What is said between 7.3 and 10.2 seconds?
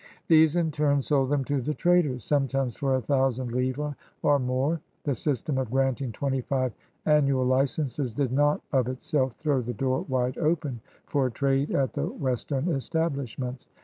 licenses did not of itself throw the door